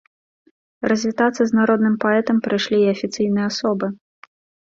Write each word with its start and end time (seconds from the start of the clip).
Развітацца 0.91 1.41
з 1.49 1.57
народным 1.59 1.95
паэтам 2.05 2.37
прыйшлі 2.47 2.77
і 2.85 2.89
афіцыйныя 2.95 3.45
асобы. 3.51 3.85